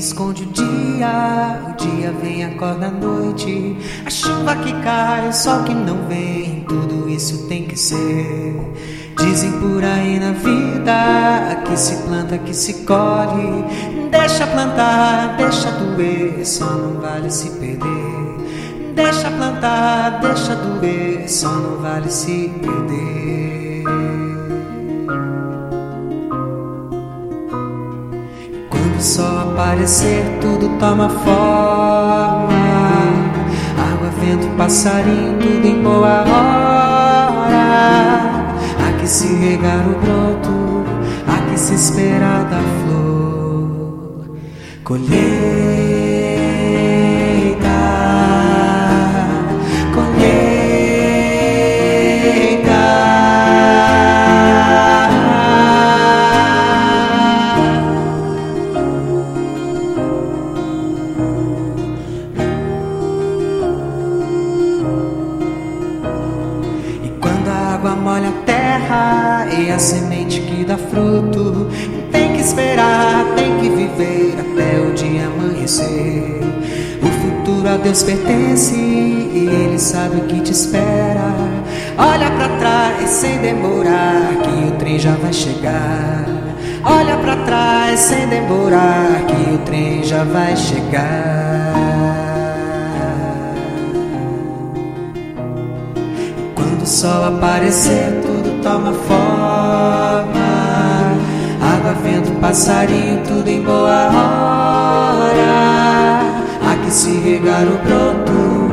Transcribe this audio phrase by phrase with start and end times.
[0.00, 3.76] esconde o dia, o dia vem, acorda a noite.
[4.04, 8.56] A chuva que cai, o sol que não vem, tudo isso tem que ser.
[9.18, 13.64] Dizem por aí na vida que se planta, que se colhe.
[14.10, 18.94] Deixa plantar, deixa doer, só não vale se perder.
[18.94, 24.19] Deixa plantar, deixa doer, só não vale se perder.
[29.00, 32.50] Sol aparecer, tudo toma forma.
[33.92, 37.56] Água, vento, passarinho, tudo em boa hora.
[38.78, 40.84] Há que se regar o broto,
[41.26, 44.36] há que se esperar da flor.
[44.84, 46.19] Colher.
[67.80, 71.66] Água molha a terra e a semente que dá fruto.
[72.12, 76.40] Tem que esperar, tem que viver até o dia amanhecer.
[77.02, 81.32] O futuro a Deus pertence e Ele sabe o que te espera.
[81.96, 86.26] Olha para trás sem demorar, que o trem já vai chegar.
[86.84, 91.79] Olha para trás sem demorar, que o trem já vai chegar.
[96.90, 100.26] Sol aparecer, tudo toma forma.
[101.62, 105.70] Água, vento, passarinho, tudo em boa hora.
[106.84, 108.72] Que se regar o broto,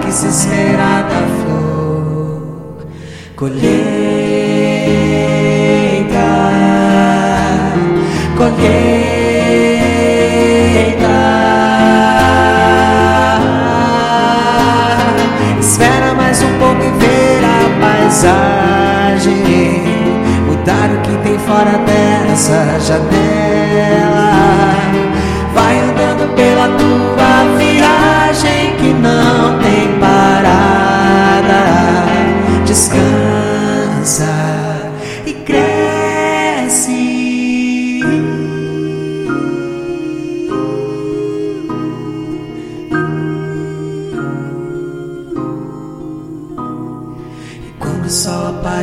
[0.00, 2.86] que se esperar da flor.
[3.36, 4.49] Colheita,
[21.50, 24.30] fora dessa janela.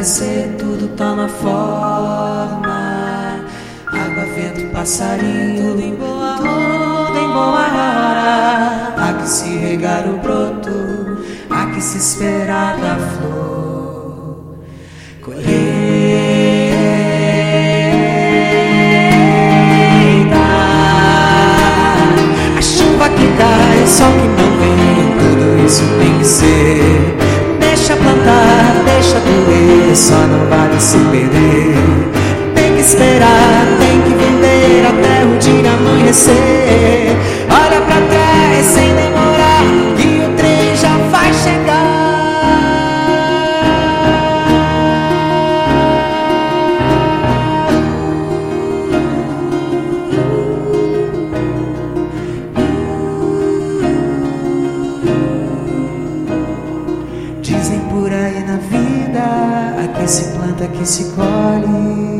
[0.00, 3.44] Aparecer, tudo toma forma.
[3.86, 6.48] Água, vento, passarinho, tudo em boa hora.
[8.96, 10.70] Há que se regar o broto,
[11.50, 14.56] há que se esperar da flor.
[15.20, 15.50] Colheita,
[22.56, 26.89] a chuva que cai, o sol que não vem, tudo isso tem que ser.
[29.94, 31.74] Só não vale se perder.
[32.54, 36.59] Tem que esperar, tem que viver até o dia amanhecer.
[60.10, 62.19] Se planta, aqui se colhe.